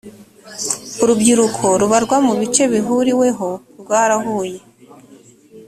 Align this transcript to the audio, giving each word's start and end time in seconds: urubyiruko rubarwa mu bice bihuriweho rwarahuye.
urubyiruko 1.01 1.65
rubarwa 1.81 2.17
mu 2.27 2.33
bice 2.39 2.63
bihuriweho 2.73 3.49
rwarahuye. 3.81 4.57